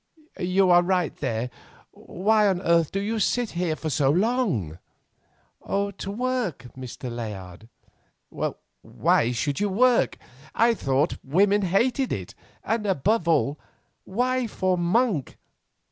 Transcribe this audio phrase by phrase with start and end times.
[0.39, 1.51] "You are right there.
[1.91, 4.79] Why on earth do you sit here so long?"
[5.69, 7.15] "To work, Mr.
[7.15, 7.69] Layard."
[8.81, 10.17] "Why should you work?
[10.55, 12.33] I thought women hated it,
[12.63, 13.59] and above all,
[14.03, 15.37] why for Monk?